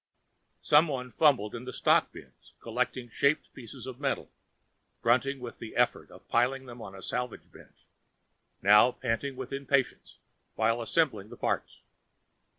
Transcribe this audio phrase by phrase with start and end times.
[0.63, 4.31] Someone fumbled in the stock bins, collecting shaped pieces of metal,
[5.03, 7.85] grunting with the effort of piling them on the salvage bench,
[8.63, 10.17] now panting with impatience
[10.55, 11.81] while assembling the parts.